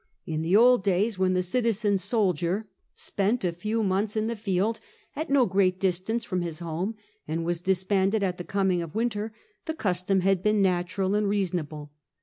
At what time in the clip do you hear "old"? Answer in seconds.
0.55-0.83